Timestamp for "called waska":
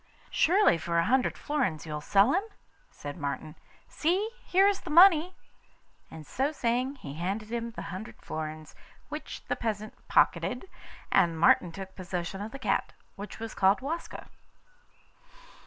13.53-14.27